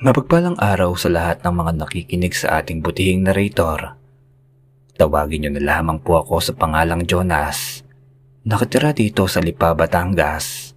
Mapagpalang 0.00 0.56
araw 0.56 0.96
sa 0.96 1.12
lahat 1.12 1.44
ng 1.44 1.60
mga 1.60 1.72
nakikinig 1.76 2.32
sa 2.32 2.64
ating 2.64 2.80
butihing 2.80 3.20
narrator. 3.20 4.00
Tawagin 4.96 5.44
niyo 5.44 5.50
na 5.52 5.60
lamang 5.60 6.00
po 6.00 6.16
ako 6.24 6.40
sa 6.40 6.56
pangalang 6.56 7.04
Jonas. 7.04 7.84
Nakatira 8.48 8.96
dito 8.96 9.28
sa 9.28 9.44
Lipa, 9.44 9.76
Batangas. 9.76 10.72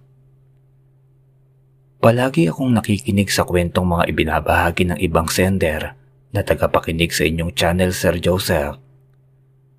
Palagi 2.04 2.52
akong 2.52 2.76
nakikinig 2.76 3.32
sa 3.32 3.48
kwentong 3.48 3.96
mga 3.96 4.12
ibinabahagi 4.12 4.92
ng 4.92 4.98
ibang 5.00 5.32
sender 5.32 5.96
na 6.28 6.44
tagapakinig 6.44 7.08
sa 7.08 7.24
inyong 7.24 7.56
channel 7.56 7.96
Sir 7.96 8.20
Joseph. 8.20 8.76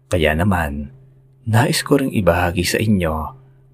Kaya 0.09 0.33
naman, 0.33 0.89
nais 1.45 1.85
ko 1.85 2.01
ring 2.01 2.17
ibahagi 2.17 2.65
sa 2.65 2.81
inyo 2.81 3.13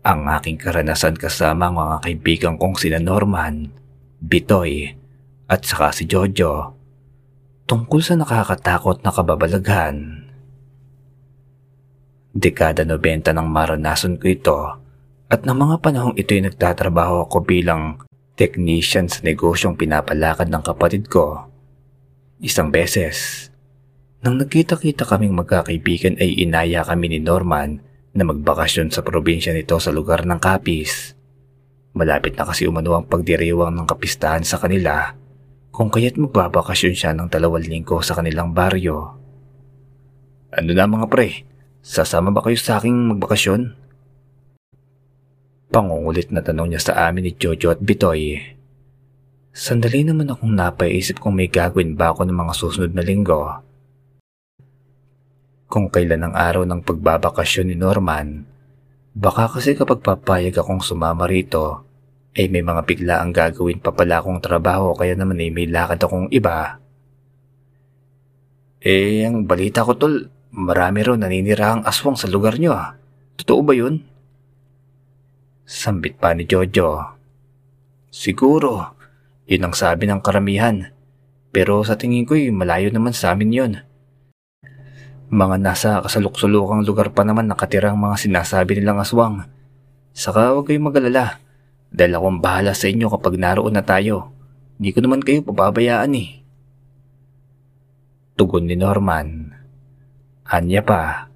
ang 0.04 0.28
aking 0.36 0.60
karanasan 0.60 1.16
kasama 1.16 1.72
ang 1.72 1.80
mga 1.80 1.96
kaibigan 2.04 2.56
kong 2.60 2.76
sina 2.76 3.00
Norman, 3.00 3.72
Bitoy, 4.20 5.00
at 5.52 5.68
saka 5.68 5.92
si 5.92 6.08
Jojo 6.08 6.80
tungkol 7.68 8.00
sa 8.00 8.16
nakakatakot 8.16 9.04
na 9.04 9.12
kababalaghan. 9.12 9.96
Dekada 12.32 12.88
90 12.88 13.36
nang 13.36 13.52
maranasan 13.52 14.16
ko 14.16 14.26
ito 14.32 14.60
at 15.28 15.44
ng 15.44 15.52
mga 15.52 15.76
panahong 15.84 16.16
ito'y 16.16 16.48
nagtatrabaho 16.48 17.28
ako 17.28 17.44
bilang 17.44 18.00
technician 18.40 19.12
sa 19.12 19.20
negosyong 19.28 19.76
pinapalakad 19.76 20.48
ng 20.48 20.64
kapatid 20.64 21.12
ko. 21.12 21.52
Isang 22.40 22.72
beses, 22.72 23.52
nang 24.24 24.40
nagkita-kita 24.40 25.04
kaming 25.04 25.36
magkakaibigan 25.36 26.16
ay 26.20 26.40
inaya 26.48 26.88
kami 26.88 27.12
ni 27.12 27.20
Norman 27.20 27.84
na 28.16 28.24
magbakasyon 28.24 28.92
sa 28.92 29.04
probinsya 29.04 29.52
nito 29.52 29.76
sa 29.80 29.92
lugar 29.92 30.24
ng 30.24 30.40
Capiz. 30.40 31.16
Malapit 31.92 32.40
na 32.40 32.48
kasi 32.48 32.68
umano 32.68 32.96
ang 32.96 33.08
pagdiriwang 33.08 33.76
ng 33.76 33.88
kapistahan 33.88 34.48
sa 34.48 34.56
kanila 34.56 35.21
kung 35.72 35.88
kaya't 35.88 36.20
magbabakasyon 36.20 36.96
siya 36.96 37.12
ng 37.16 37.32
dalawang 37.32 37.64
linggo 37.64 38.04
sa 38.04 38.20
kanilang 38.20 38.52
baryo. 38.52 39.16
Ano 40.52 40.72
na 40.76 40.84
mga 40.84 41.08
pre, 41.08 41.48
sasama 41.80 42.36
ba 42.36 42.44
kayo 42.44 42.60
sa 42.60 42.78
aking 42.78 43.16
magbakasyon? 43.16 43.80
Pangungulit 45.72 46.28
na 46.36 46.44
tanong 46.44 46.76
niya 46.76 46.92
sa 46.92 47.08
amin 47.08 47.24
ni 47.24 47.32
Jojo 47.40 47.72
at 47.72 47.80
Bitoy. 47.80 48.36
Sandali 49.56 50.04
naman 50.04 50.28
akong 50.28 50.52
napaisip 50.52 51.24
kung 51.24 51.40
may 51.40 51.48
gagawin 51.48 51.96
ba 51.96 52.12
ako 52.12 52.28
ng 52.28 52.36
mga 52.36 52.54
susunod 52.56 52.92
na 52.92 53.04
linggo. 53.04 53.40
Kung 55.72 55.88
kailan 55.88 56.28
ang 56.28 56.36
araw 56.36 56.68
ng 56.68 56.84
pagbabakasyon 56.84 57.72
ni 57.72 57.80
Norman, 57.80 58.44
baka 59.16 59.48
kasi 59.48 59.72
kapag 59.72 60.04
papayag 60.04 60.60
akong 60.60 60.84
sumama 60.84 61.24
rito, 61.24 61.88
eh 62.32 62.48
may 62.48 62.64
mga 62.64 62.82
bigla 62.88 63.16
ang 63.20 63.36
gagawin 63.36 63.84
pa 63.84 63.92
pala 63.92 64.24
akong 64.24 64.40
trabaho 64.40 64.96
kaya 64.96 65.20
naman 65.20 65.40
eh 65.44 65.52
may 65.52 65.68
lakad 65.68 66.00
akong 66.00 66.32
iba. 66.32 66.80
Eh, 68.82 69.28
ang 69.28 69.46
balita 69.46 69.86
ko 69.86 69.94
tol, 70.00 70.32
marami 70.56 71.06
raw 71.06 71.14
naninira 71.14 71.76
ang 71.76 71.82
aswang 71.86 72.18
sa 72.18 72.32
lugar 72.32 72.58
nyo 72.58 72.72
ah. 72.74 72.98
Totoo 73.38 73.62
ba 73.62 73.74
yun? 73.76 74.02
Sambit 75.68 76.18
pa 76.18 76.34
ni 76.34 76.50
Jojo. 76.50 77.20
Siguro, 78.10 78.98
yun 79.46 79.68
ang 79.68 79.76
sabi 79.76 80.08
ng 80.08 80.24
karamihan. 80.24 80.92
Pero 81.52 81.84
sa 81.84 82.00
tingin 82.00 82.24
ko'y 82.24 82.50
malayo 82.50 82.90
naman 82.90 83.12
sa 83.12 83.36
amin 83.36 83.52
yun. 83.52 83.74
Mga 85.32 85.56
nasa 85.64 85.90
kasaluksulukang 86.04 86.84
lugar 86.84 87.12
pa 87.12 87.24
naman 87.24 87.48
nakatirang 87.48 87.96
mga 87.96 88.20
sinasabi 88.20 88.80
nilang 88.80 89.00
aswang. 89.00 89.48
Saka 90.12 90.56
huwag 90.56 90.68
kayong 90.68 90.92
magalala. 90.92 91.40
Dahil 91.92 92.16
akong 92.16 92.40
bahala 92.40 92.72
sa 92.72 92.88
inyo 92.88 93.12
kapag 93.12 93.36
naroon 93.36 93.76
na 93.76 93.84
tayo. 93.84 94.32
Hindi 94.80 94.96
ko 94.96 95.00
naman 95.04 95.22
kayo 95.22 95.44
pababayaan 95.44 96.16
eh. 96.16 96.42
Tugon 98.40 98.66
ni 98.66 98.80
Norman. 98.80 99.54
Anya 100.48 100.82
pa, 100.82 101.30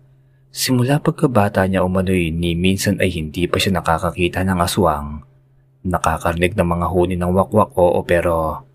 simula 0.50 1.04
pagkabata 1.04 1.68
niya 1.68 1.84
umano'y 1.84 2.32
ni 2.32 2.56
minsan 2.56 2.98
ay 3.04 3.12
hindi 3.12 3.46
pa 3.52 3.60
siya 3.60 3.78
nakakakita 3.78 4.48
ng 4.48 4.60
aswang. 4.64 5.22
Nakakarinig 5.86 6.58
ng 6.58 6.66
mga 6.66 6.88
huni 6.90 7.16
ng 7.20 7.32
wakwak 7.36 7.76
oo 7.78 8.02
pero 8.02 8.66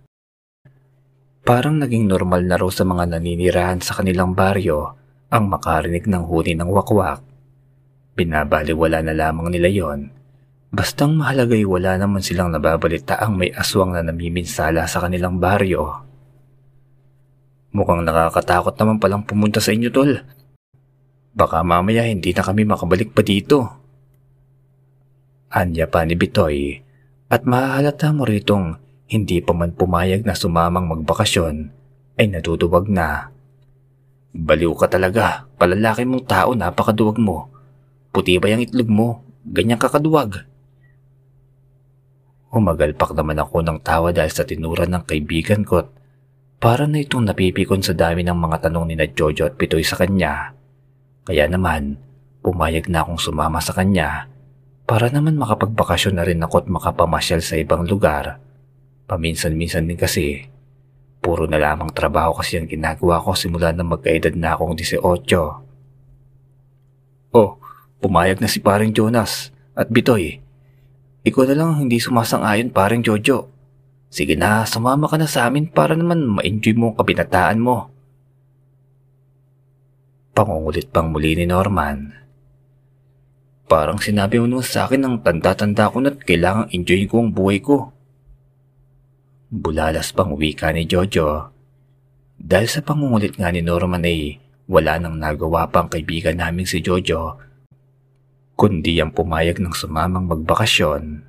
parang 1.42 1.82
naging 1.82 2.06
normal 2.06 2.46
na 2.46 2.54
raw 2.54 2.70
sa 2.70 2.86
mga 2.86 3.18
naninirahan 3.18 3.82
sa 3.82 3.98
kanilang 3.98 4.38
baryo 4.38 4.94
ang 5.32 5.50
makarinig 5.50 6.06
ng 6.06 6.22
huni 6.28 6.54
ng 6.54 6.70
wakwak. 6.70 7.24
Binabaliwala 8.14 9.02
na 9.02 9.16
lamang 9.16 9.50
nila 9.50 9.66
yon 9.66 10.19
Bastang 10.70 11.18
mahalagay 11.18 11.66
wala 11.66 11.98
naman 11.98 12.22
silang 12.22 12.54
nababalita 12.54 13.18
ang 13.18 13.34
may 13.34 13.50
aswang 13.50 13.90
na 13.90 14.06
namiminsala 14.06 14.86
sa 14.86 15.02
kanilang 15.02 15.42
baryo. 15.42 16.06
Mukhang 17.74 18.06
nakakatakot 18.06 18.78
naman 18.78 19.02
palang 19.02 19.26
pumunta 19.26 19.58
sa 19.58 19.74
inyo, 19.74 19.90
tol. 19.90 20.22
Baka 21.34 21.66
mamaya 21.66 22.06
hindi 22.06 22.30
na 22.30 22.42
kami 22.46 22.62
makabalik 22.66 23.10
pa 23.10 23.22
dito. 23.26 23.66
Anya 25.50 25.90
pa 25.90 26.06
ni 26.06 26.14
Bitoy 26.14 26.78
at 27.26 27.42
mahahalata 27.42 28.14
mo 28.14 28.22
ritong 28.22 28.78
hindi 29.10 29.42
pa 29.42 29.50
man 29.50 29.74
pumayag 29.74 30.22
na 30.22 30.38
sumamang 30.38 30.86
magbakasyon 30.86 31.56
ay 32.14 32.30
natutuwag 32.30 32.86
na. 32.86 33.34
Baliw 34.30 34.70
ka 34.78 34.86
talaga, 34.86 35.50
palalaki 35.58 36.06
mong 36.06 36.30
tao 36.30 36.54
napakaduwag 36.54 37.18
mo. 37.18 37.50
Puti 38.14 38.38
ba 38.38 38.46
yung 38.54 38.62
itlog 38.62 38.86
mo? 38.86 39.08
Ganyan 39.42 39.82
kakaduwag. 39.82 40.49
Umagalpak 42.50 43.14
naman 43.14 43.38
ako 43.38 43.62
ng 43.62 43.78
tawa 43.86 44.10
dahil 44.10 44.34
sa 44.34 44.42
tinura 44.42 44.82
ng 44.82 45.06
kaibigan 45.06 45.62
ko 45.62 45.86
para 46.58 46.82
na 46.90 46.98
itong 46.98 47.30
napipikon 47.30 47.78
sa 47.78 47.94
dami 47.94 48.26
ng 48.26 48.34
mga 48.34 48.66
tanong 48.66 48.90
ni 48.90 48.98
na 48.98 49.06
Jojo 49.06 49.46
at 49.46 49.54
Pitoy 49.54 49.86
sa 49.86 49.94
kanya. 49.94 50.50
Kaya 51.22 51.46
naman, 51.46 51.94
pumayag 52.42 52.90
na 52.90 53.06
akong 53.06 53.22
sumama 53.22 53.62
sa 53.62 53.70
kanya 53.70 54.26
para 54.82 55.06
naman 55.14 55.38
makapagbakasyon 55.38 56.18
na 56.18 56.26
rin 56.26 56.42
ako 56.42 56.66
at 56.66 56.68
makapamasyal 56.68 57.38
sa 57.38 57.54
ibang 57.54 57.86
lugar. 57.86 58.42
Paminsan-minsan 59.06 59.86
din 59.86 59.94
kasi, 59.94 60.50
puro 61.22 61.46
na 61.46 61.62
lamang 61.62 61.94
trabaho 61.94 62.34
kasi 62.34 62.58
ang 62.58 62.66
ginagawa 62.66 63.22
ko 63.22 63.38
simula 63.38 63.70
na 63.70 63.86
magkaedad 63.86 64.34
na 64.34 64.58
akong 64.58 64.74
18. 64.74 64.98
Oh, 67.30 67.62
pumayag 68.02 68.42
na 68.42 68.50
si 68.50 68.58
paring 68.58 68.90
Jonas 68.90 69.54
at 69.78 69.86
Bitoy 69.86 70.49
ikaw 71.20 71.44
na 71.44 71.54
lang 71.56 71.76
hindi 71.76 72.00
sumasang-ayon 72.00 72.72
parang 72.72 73.04
Jojo. 73.04 73.52
Sige 74.10 74.34
na, 74.34 74.66
sumama 74.66 75.06
ka 75.06 75.20
na 75.20 75.28
sa 75.28 75.46
amin 75.46 75.70
para 75.70 75.94
naman 75.94 76.26
ma-enjoy 76.26 76.74
mo 76.74 76.90
ang 76.90 76.96
kabinataan 76.98 77.60
mo. 77.62 77.92
Pangungulit 80.34 80.88
pang 80.90 81.12
muli 81.12 81.36
ni 81.36 81.46
Norman. 81.46 82.16
Parang 83.70 84.02
sinabi 84.02 84.42
mo 84.42 84.50
naman 84.50 84.66
sa 84.66 84.90
akin 84.90 84.98
ng 84.98 85.16
tanda-tanda 85.22 85.92
ko 85.92 86.02
na't 86.02 86.26
kailangang 86.26 86.72
enjoy 86.74 87.06
ko 87.06 87.22
ang 87.22 87.30
buhay 87.30 87.62
ko. 87.62 87.94
Bulalas 89.52 90.10
pang 90.10 90.34
wika 90.34 90.74
ni 90.74 90.90
Jojo. 90.90 91.54
Dahil 92.40 92.66
sa 92.66 92.82
pangungulit 92.82 93.36
nga 93.36 93.52
ni 93.52 93.62
Norman 93.62 94.02
ay 94.02 94.40
wala 94.66 94.96
nang 94.96 95.20
nagawa 95.20 95.68
pang 95.68 95.86
kaibigan 95.86 96.40
namin 96.40 96.66
si 96.66 96.80
Jojo 96.80 97.49
kundi 98.60 99.00
ang 99.00 99.08
pumayag 99.16 99.56
ng 99.56 99.72
sumamang 99.72 100.28
magbakasyon. 100.28 101.24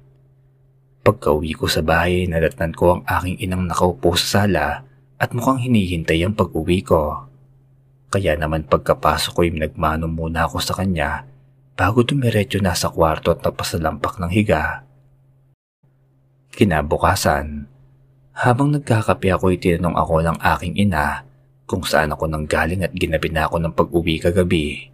Pagka-uwi 1.00 1.56
ko 1.56 1.72
sa 1.72 1.80
bahay, 1.80 2.28
nadatnan 2.28 2.76
ko 2.76 3.00
ang 3.00 3.02
aking 3.08 3.40
inang 3.40 3.72
nakaupo 3.72 4.20
sa 4.20 4.44
sala 4.44 4.84
at 5.16 5.32
mukhang 5.32 5.64
hinihintay 5.64 6.28
ang 6.28 6.36
pag-uwi 6.36 6.84
ko. 6.84 7.32
Kaya 8.12 8.36
naman 8.36 8.68
pagkapasok 8.68 9.32
ko 9.32 9.40
ay 9.48 9.56
nagmano 9.56 10.12
muna 10.12 10.44
ako 10.44 10.60
sa 10.60 10.76
kanya 10.76 11.24
bago 11.80 12.04
dumiretso 12.04 12.60
na 12.60 12.76
sa 12.76 12.92
kwarto 12.92 13.32
at 13.32 13.40
napasalampak 13.48 14.20
ng 14.20 14.32
higa. 14.36 14.84
Kinabukasan, 16.52 17.64
habang 18.36 18.76
nagkakape 18.76 19.32
ako 19.32 19.56
ay 19.56 19.58
tinanong 19.64 19.96
ako 19.96 20.20
ng 20.20 20.38
aking 20.44 20.76
ina 20.76 21.24
kung 21.64 21.88
saan 21.88 22.12
ako 22.12 22.28
nang 22.28 22.44
galing 22.44 22.84
at 22.84 22.92
ginabi 22.92 23.32
na 23.32 23.48
ako 23.48 23.56
ng 23.64 23.72
pag-uwi 23.72 24.20
kagabi. 24.20 24.92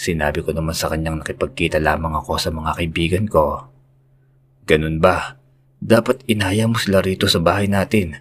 Sinabi 0.00 0.40
ko 0.40 0.56
naman 0.56 0.72
sa 0.72 0.88
kanyang 0.88 1.20
nakipagkita 1.20 1.76
lamang 1.76 2.16
ako 2.16 2.40
sa 2.40 2.48
mga 2.48 2.72
kaibigan 2.72 3.28
ko. 3.28 3.68
Ganun 4.64 4.96
ba? 4.96 5.36
Dapat 5.76 6.24
inaya 6.24 6.64
mo 6.64 6.80
sila 6.80 7.04
rito 7.04 7.28
sa 7.28 7.36
bahay 7.36 7.68
natin. 7.68 8.16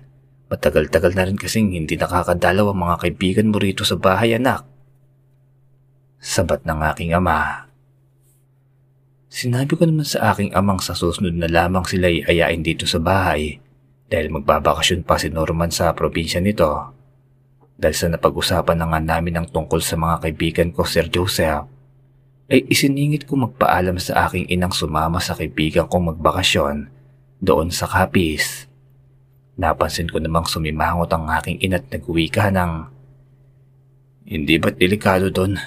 Matagal-tagal 0.51 1.15
na 1.15 1.23
rin 1.23 1.39
kasing 1.39 1.71
hindi 1.71 1.95
nakakadalaw 1.95 2.75
ang 2.75 2.79
mga 2.83 2.95
kaibigan 2.99 3.47
mo 3.47 3.63
rito 3.63 3.87
sa 3.87 3.95
bahay 3.95 4.35
anak. 4.35 4.67
Sabat 6.19 6.67
ng 6.67 6.83
aking 6.91 7.15
ama. 7.15 7.71
Sinabi 9.31 9.71
ko 9.79 9.87
naman 9.87 10.03
sa 10.03 10.35
aking 10.35 10.51
amang 10.51 10.83
sa 10.83 10.91
susunod 10.91 11.31
na 11.31 11.47
lamang 11.47 11.87
sila 11.87 12.11
ay 12.11 12.27
ayain 12.27 12.59
dito 12.59 12.83
sa 12.91 12.99
bahay 12.99 13.55
dahil 14.11 14.27
magbabakasyon 14.35 15.07
pa 15.07 15.15
si 15.15 15.31
Norman 15.31 15.71
sa 15.71 15.95
probinsya 15.95 16.43
nito. 16.43 16.98
Dahil 17.79 17.95
sa 17.95 18.11
napag-usapan 18.11 18.75
na 18.75 18.91
nga 18.91 18.99
namin 18.99 19.39
ang 19.39 19.47
tungkol 19.47 19.79
sa 19.79 19.95
mga 19.95 20.19
kaibigan 20.27 20.69
ko, 20.75 20.83
Sir 20.83 21.07
Joseph, 21.07 21.63
ay 22.51 22.67
isiningit 22.67 23.23
ko 23.23 23.39
magpaalam 23.39 23.95
sa 24.01 24.27
aking 24.27 24.51
inang 24.51 24.75
sumama 24.75 25.23
sa 25.23 25.31
kaibigan 25.37 25.87
kong 25.87 26.11
magbakasyon 26.11 26.91
doon 27.39 27.71
sa 27.71 27.87
Capiz. 27.87 28.67
Napansin 29.55 30.11
ko 30.11 30.19
namang 30.19 30.43
sumimangot 30.49 31.07
ang 31.15 31.31
aking 31.31 31.61
ina't 31.63 31.87
nagwika 31.87 32.51
ng 32.51 32.99
Hindi 34.29 34.61
ba't 34.61 34.77
delikado 34.77 35.33
doon? 35.33 35.57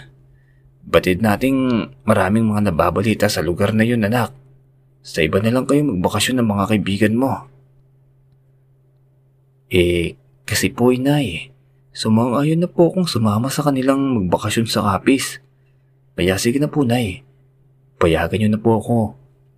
Batid 0.82 1.18
nating 1.18 1.88
maraming 2.06 2.46
mga 2.46 2.70
nababalita 2.70 3.26
sa 3.26 3.42
lugar 3.42 3.74
na 3.74 3.82
yun 3.82 4.06
anak. 4.06 4.30
Sa 5.02 5.18
iba 5.18 5.42
na 5.42 5.50
lang 5.50 5.66
kayo 5.66 5.82
magbakasyon 5.82 6.38
ng 6.38 6.48
mga 6.50 6.64
kaibigan 6.70 7.14
mo. 7.18 7.50
Eh, 9.66 10.14
kasi 10.46 10.70
po 10.70 10.94
inay, 10.94 11.51
sumang-ayon 11.92 12.64
na 12.64 12.68
po 12.68 12.88
akong 12.88 13.04
sumama 13.04 13.52
sa 13.52 13.64
kanilang 13.68 14.00
magbakasyon 14.16 14.68
sa 14.68 14.96
kapis. 14.96 15.44
Kaya 16.16 16.40
sige 16.40 16.56
na 16.56 16.68
po 16.68 16.84
nay, 16.84 17.24
payagan 18.00 18.40
niyo 18.40 18.50
na 18.52 18.60
po 18.60 18.80
ako. 18.80 18.98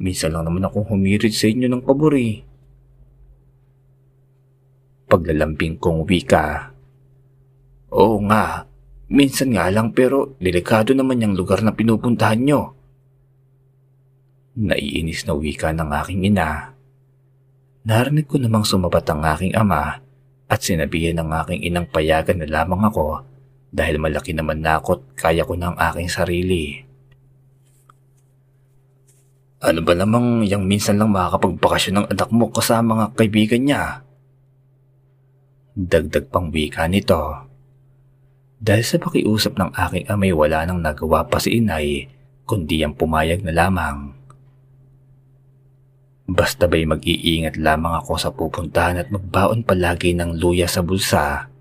Minsan 0.03 0.35
lang 0.35 0.47
naman 0.47 0.67
akong 0.67 0.91
humirit 0.91 1.31
sa 1.31 1.47
inyo 1.47 1.71
ng 1.71 1.83
pabor 1.87 2.19
eh. 2.19 2.43
Paglalambing 5.07 5.79
kong 5.79 6.03
wika. 6.11 6.75
Oo 7.95 8.19
nga, 8.27 8.67
minsan 9.07 9.55
nga 9.55 9.71
lang 9.71 9.95
pero 9.95 10.35
delikado 10.43 10.91
naman 10.99 11.23
yung 11.23 11.39
lugar 11.39 11.63
na 11.63 11.71
pinupuntahan 11.71 12.43
nyo. 12.43 12.75
Naiinis 14.59 15.27
na 15.27 15.35
wika 15.39 15.71
ng 15.71 15.91
aking 16.03 16.27
ina. 16.27 16.75
Narinig 17.87 18.27
ko 18.27 18.43
namang 18.43 18.67
sumabat 18.67 19.07
ang 19.07 19.23
aking 19.23 19.55
ama 19.55 20.04
at 20.55 20.63
sinabihan 20.63 21.19
ng 21.19 21.35
aking 21.43 21.67
inang 21.67 21.91
payagan 21.91 22.39
na 22.39 22.47
lamang 22.47 22.87
ako 22.87 23.27
dahil 23.75 23.99
malaki 23.99 24.31
naman 24.31 24.63
na 24.63 24.79
ako 24.79 25.03
at 25.03 25.03
kaya 25.19 25.43
ko 25.43 25.59
ng 25.59 25.75
aking 25.75 26.07
sarili. 26.07 26.79
Ano 29.59 29.83
ba 29.83 29.99
namang 29.99 30.47
yung 30.47 30.71
minsan 30.71 31.03
lang 31.03 31.11
makakapagbakasyon 31.11 31.95
ng 31.99 32.07
anak 32.15 32.31
mo 32.31 32.55
kasama 32.55 32.95
mga 32.95 33.07
kaibigan 33.19 33.63
niya? 33.67 33.83
Dagdag 35.75 36.31
pang 36.31 36.55
wika 36.55 36.87
nito. 36.87 37.51
Dahil 38.63 38.87
sa 38.87 39.03
pakiusap 39.03 39.59
ng 39.59 39.75
aking 39.75 40.07
amay 40.07 40.31
wala 40.31 40.63
nang 40.63 40.79
nagawa 40.79 41.27
pa 41.27 41.43
si 41.43 41.59
inay 41.59 42.07
kundi 42.47 42.85
ang 42.87 42.95
pumayag 42.95 43.43
na 43.43 43.51
lamang. 43.51 44.24
Basta 46.25 46.65
ba'y 46.65 46.89
mag-iingat 46.89 47.61
lamang 47.61 48.01
ako 48.01 48.17
sa 48.17 48.33
pupuntahan 48.33 48.97
at 48.97 49.13
magbaon 49.13 49.61
palagi 49.61 50.17
ng 50.17 50.41
luya 50.41 50.65
sa 50.65 50.81
bulsa. 50.81 51.53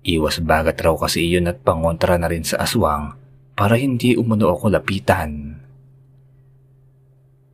Iwas 0.00 0.40
bagat 0.40 0.80
raw 0.80 0.96
kasi 0.96 1.28
iyon 1.28 1.52
at 1.52 1.60
pangontra 1.60 2.16
na 2.16 2.32
rin 2.32 2.40
sa 2.40 2.64
aswang 2.64 3.12
para 3.52 3.76
hindi 3.76 4.16
umuno 4.16 4.56
ako 4.56 4.72
lapitan. 4.72 5.60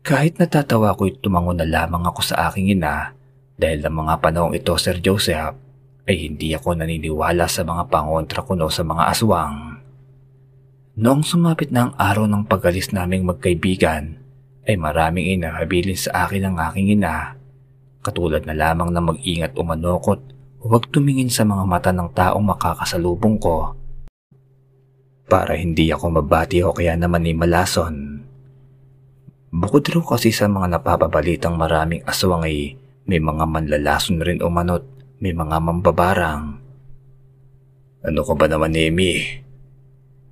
Kahit 0.07 0.39
natatawa 0.39 0.95
ko'y 0.95 1.19
tumango 1.19 1.51
na 1.51 1.67
lamang 1.67 2.07
ako 2.07 2.23
sa 2.23 2.47
aking 2.47 2.79
ina 2.79 3.11
dahil 3.59 3.83
ng 3.83 3.97
mga 4.07 4.15
panahong 4.23 4.55
ito 4.55 4.71
Sir 4.79 5.03
Joseph 5.03 5.59
ay 6.07 6.31
hindi 6.31 6.55
ako 6.55 6.79
naniniwala 6.79 7.51
sa 7.51 7.67
mga 7.67 7.91
pangontra 7.91 8.47
ko 8.47 8.55
no 8.55 8.71
sa 8.71 8.87
mga 8.87 9.03
aswang. 9.11 9.83
Noong 10.95 11.27
sumapit 11.27 11.75
na 11.75 11.91
ang 11.91 11.93
araw 11.99 12.31
ng 12.31 12.47
pagalis 12.47 12.95
naming 12.95 13.27
magkaibigan, 13.27 14.23
ay 14.67 14.75
maraming 14.75 15.39
inahabilin 15.39 15.95
sa 15.95 16.27
akin 16.27 16.51
ng 16.51 16.57
aking 16.71 16.99
ina. 16.99 17.39
Katulad 18.03 18.43
na 18.45 18.55
lamang 18.55 18.91
na 18.91 18.99
mag-ingat 18.99 19.55
umanokot, 19.55 20.21
huwag 20.63 20.91
tumingin 20.91 21.31
sa 21.31 21.47
mga 21.47 21.65
mata 21.67 21.91
ng 21.95 22.11
taong 22.11 22.43
makakasalubong 22.43 23.39
ko. 23.39 23.79
Para 25.27 25.55
hindi 25.59 25.91
ako 25.91 26.23
mabati 26.23 26.63
o 26.67 26.75
kaya 26.75 26.95
naman 26.99 27.27
ni 27.27 27.35
malason. 27.35 28.23
Bukod 29.55 29.87
raw 29.91 30.03
kasi 30.03 30.35
sa 30.35 30.51
mga 30.51 30.79
napapabalitang 30.79 31.55
maraming 31.55 32.03
aswang 32.07 32.47
ay 32.47 32.75
may 33.07 33.23
mga 33.23 33.47
manlalason 33.47 34.19
rin 34.19 34.43
umanot 34.43 34.83
may 35.23 35.33
mga 35.33 35.57
mambabarang. 35.63 36.61
Ano 38.05 38.21
ko 38.23 38.37
ba 38.37 38.47
naman, 38.47 38.77
Amy? 38.77 39.43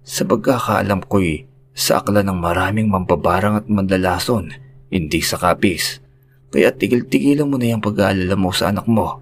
Sa 0.05 0.29
pagkakaalam 0.29 1.09
ko'y 1.09 1.49
sa 1.75 1.99
akla 1.99 2.23
ng 2.23 2.39
maraming 2.39 2.87
mambabarang 2.87 3.59
at 3.59 3.67
mandalason, 3.67 4.55
hindi 4.95 5.19
sa 5.19 5.37
kapis. 5.43 5.99
Kaya 6.55 6.71
tigil-tigilan 6.71 7.51
mo 7.51 7.59
na 7.59 7.75
yung 7.75 7.83
pag-aalala 7.83 8.39
mo 8.39 8.55
sa 8.55 8.71
anak 8.71 8.87
mo. 8.87 9.19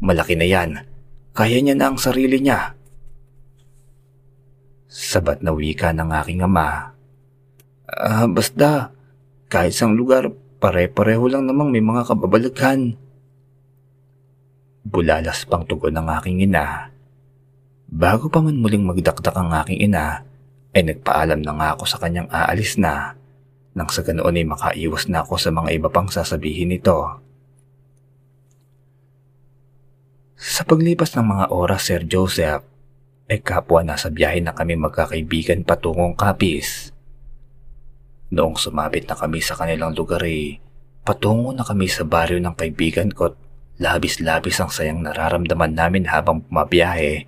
Malaki 0.00 0.40
na 0.40 0.48
yan. 0.48 0.70
Kaya 1.36 1.60
niya 1.60 1.76
na 1.76 1.92
ang 1.92 2.00
sarili 2.00 2.40
niya. 2.40 2.72
Sabat 4.88 5.44
na 5.44 5.52
wika 5.52 5.92
ng 5.92 6.08
aking 6.24 6.40
ama. 6.40 6.96
Ah, 7.84 8.24
basta, 8.24 8.96
kahit 9.52 9.76
sa 9.76 9.84
lugar, 9.84 10.32
pare-pareho 10.64 11.28
lang 11.28 11.44
namang 11.44 11.68
may 11.68 11.84
mga 11.84 12.08
kababalaghan. 12.08 12.96
Bulalas 14.88 15.44
pang 15.44 15.68
tugon 15.68 15.92
ng 16.00 16.08
aking 16.08 16.48
ina. 16.48 16.88
Bago 17.92 18.32
pa 18.32 18.40
man 18.40 18.56
muling 18.56 18.88
magdakdak 18.88 19.36
ang 19.36 19.52
aking 19.52 19.92
ina, 19.92 20.24
ay 20.72 20.82
nagpaalam 20.88 21.40
na 21.44 21.52
nga 21.56 21.68
ako 21.76 21.84
sa 21.84 22.00
kanyang 22.00 22.28
aalis 22.32 22.80
na 22.80 23.16
nang 23.72 23.88
sa 23.88 24.04
ganoon 24.04 24.36
ay 24.36 24.44
makaiwas 24.44 25.08
na 25.08 25.24
ako 25.24 25.40
sa 25.40 25.48
mga 25.48 25.72
iba 25.72 25.88
pang 25.88 26.08
sasabihin 26.08 26.72
nito. 26.72 27.20
Sa 30.36 30.66
paglipas 30.68 31.14
ng 31.16 31.24
mga 31.24 31.46
oras, 31.54 31.88
Sir 31.88 32.04
Joseph, 32.04 32.66
ay 33.30 33.40
kapwa 33.40 33.80
nasa 33.80 34.12
biyahe 34.12 34.44
na 34.44 34.52
kami 34.52 34.76
magkakaibigan 34.76 35.64
patungong 35.64 36.18
kapis. 36.18 36.92
Noong 38.28 38.60
sumabit 38.60 39.08
na 39.08 39.16
kami 39.16 39.40
sa 39.40 39.56
kanilang 39.56 39.96
lugar 39.96 40.20
ay 40.20 40.60
patungo 41.06 41.56
na 41.56 41.64
kami 41.64 41.88
sa 41.88 42.04
baryo 42.04 42.36
ng 42.42 42.52
kaibigan 42.58 43.08
ko 43.08 43.32
Labis-labis 43.82 44.60
ang 44.60 44.70
sayang 44.70 45.00
nararamdaman 45.00 45.72
namin 45.72 46.04
habang 46.06 46.44
pumabiyahe, 46.44 47.26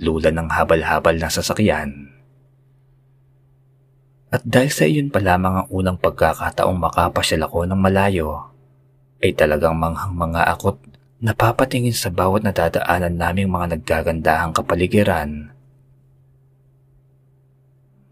lula 0.00 0.32
ng 0.32 0.48
habal-habal 0.50 1.14
na 1.14 1.30
sasakyan. 1.30 2.08
At 4.32 4.48
dahil 4.48 4.72
sa 4.72 4.88
iyon 4.88 5.12
pa 5.12 5.20
lamang 5.20 5.60
ang 5.60 5.68
unang 5.68 6.00
pagkakataong 6.00 6.80
makapasyal 6.80 7.44
ako 7.44 7.68
ng 7.68 7.76
malayo, 7.76 8.48
ay 9.20 9.36
talagang 9.36 9.76
manghang 9.76 10.16
mga 10.16 10.48
akot 10.56 10.80
napapatingin 11.20 11.92
sa 11.92 12.08
bawat 12.08 12.40
nadadaanan 12.40 13.12
naming 13.12 13.52
mga 13.52 13.76
naggagandahang 13.76 14.56
kapaligiran. 14.56 15.52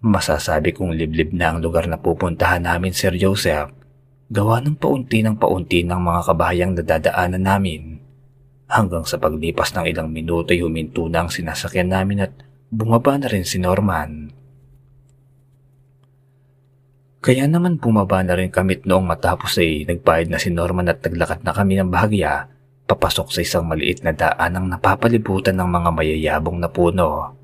Masasabi 0.04 0.76
kong 0.76 0.92
liblib 0.92 1.32
na 1.32 1.56
ang 1.56 1.64
lugar 1.64 1.88
na 1.88 1.96
pupuntahan 1.96 2.68
namin, 2.68 2.92
Sir 2.92 3.16
Joseph, 3.16 3.72
gawa 4.28 4.60
ng 4.60 4.76
paunti 4.76 5.24
ng 5.24 5.40
paunti 5.40 5.88
ng 5.88 6.00
mga 6.04 6.20
kabahayang 6.28 6.72
nadadaanan 6.76 7.44
namin. 7.48 7.82
Hanggang 8.68 9.08
sa 9.08 9.16
paglipas 9.16 9.72
ng 9.72 9.88
ilang 9.88 10.12
minuto 10.12 10.52
ay 10.52 10.60
huminto 10.60 11.08
na 11.08 11.24
ang 11.24 11.32
sinasakyan 11.32 11.90
namin 11.90 12.28
at 12.28 12.32
bumaba 12.68 13.16
na 13.16 13.26
rin 13.26 13.42
si 13.42 13.56
Norman. 13.56 14.36
Kaya 17.20 17.44
naman 17.44 17.76
bumaba 17.76 18.24
na 18.24 18.32
rin 18.32 18.48
kami 18.48 18.80
noong 18.80 19.04
matapos 19.04 19.60
ay 19.60 19.84
nagbayad 19.84 20.32
na 20.32 20.40
si 20.40 20.48
Norman 20.48 20.88
at 20.88 21.04
naglakad 21.04 21.44
na 21.44 21.52
kami 21.52 21.76
ng 21.76 21.92
bahagya 21.92 22.48
papasok 22.88 23.28
sa 23.28 23.40
isang 23.44 23.68
maliit 23.68 24.00
na 24.02 24.16
daan 24.16 24.56
ang 24.56 24.66
napapalibutan 24.66 25.54
ng 25.60 25.68
mga 25.68 25.90
mayayabong 25.94 26.58
na 26.58 26.66
puno. 26.72 27.36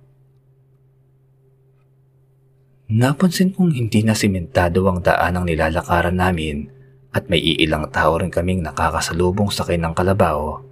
Napansin 2.91 3.53
kong 3.53 3.77
hindi 3.77 4.01
na 4.01 4.17
simentado 4.17 4.89
ang 4.89 5.05
daan 5.05 5.37
ang 5.39 5.45
nilalakaran 5.45 6.17
namin 6.17 6.73
at 7.13 7.29
may 7.29 7.39
iilang 7.39 7.93
tao 7.93 8.17
rin 8.17 8.33
kaming 8.33 8.65
nakakasalubong 8.65 9.53
sa 9.53 9.69
ng 9.69 9.93
kalabaw. 9.93 10.63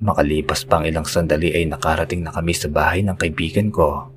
Makalipas 0.00 0.68
pang 0.68 0.84
ilang 0.84 1.08
sandali 1.08 1.50
ay 1.50 1.66
nakarating 1.66 2.22
na 2.22 2.30
kami 2.30 2.52
sa 2.52 2.68
bahay 2.68 3.00
ng 3.02 3.16
kaibigan 3.16 3.72
ko. 3.72 4.15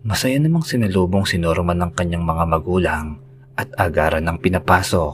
Masaya 0.00 0.40
namang 0.40 0.64
sinalubong 0.64 1.28
si 1.28 1.36
Norman 1.36 1.76
ng 1.76 1.92
kanyang 1.92 2.24
mga 2.24 2.44
magulang 2.48 3.20
at 3.56 3.68
agaran 3.76 4.24
ng 4.24 4.38
pinapasok. 4.40 5.12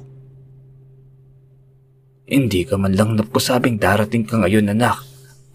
Hindi 2.26 2.66
ka 2.66 2.74
man 2.78 2.94
lang 2.94 3.14
napusabing 3.14 3.78
darating 3.78 4.26
ka 4.26 4.42
ngayon 4.42 4.70
anak. 4.74 5.02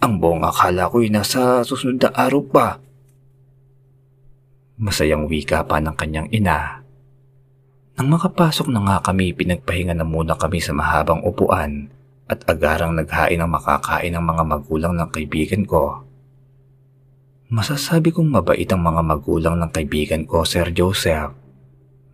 Ang 0.02 0.20
buong 0.20 0.44
akala 0.44 0.92
ko'y 0.92 1.12
nasa 1.12 1.64
susunod 1.64 2.00
na 2.00 2.10
araw 2.12 2.42
pa. 2.48 2.68
Masayang 4.82 5.30
wika 5.30 5.64
pa 5.68 5.78
ng 5.78 5.94
kanyang 5.94 6.28
ina 6.34 6.82
nang 8.02 8.18
makapasok 8.18 8.72
na 8.74 8.82
nga 8.82 8.98
kami, 9.12 9.30
pinagpahinga 9.30 9.94
na 9.94 10.02
muna 10.02 10.34
kami 10.34 10.58
sa 10.58 10.74
mahabang 10.74 11.22
upuan 11.22 11.86
at 12.26 12.42
agarang 12.50 12.98
naghain 12.98 13.38
ng 13.38 13.46
makakain 13.46 14.18
ng 14.18 14.26
mga 14.26 14.44
magulang 14.48 14.98
ng 14.98 15.06
kaibigan 15.14 15.62
ko. 15.70 16.02
Masasabi 17.52 18.16
kong 18.16 18.32
mabait 18.32 18.68
ang 18.72 18.80
mga 18.80 19.04
magulang 19.04 19.60
ng 19.60 19.76
kaibigan 19.76 20.24
ko, 20.24 20.48
Sir 20.48 20.72
Joseph. 20.72 21.36